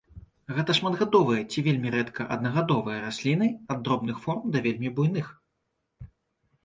[0.59, 5.27] Гэта шматгадовыя ці вельмі рэдка аднагадовыя расліны ад дробных форм да вельмі буйных.